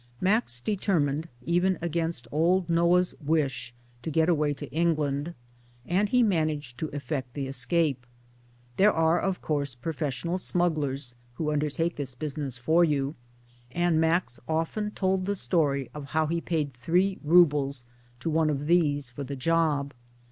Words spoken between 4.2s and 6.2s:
away to England; and